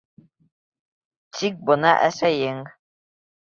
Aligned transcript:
Тик 1.41 1.59
бына 1.69 1.93
әсәйең... 2.09 2.65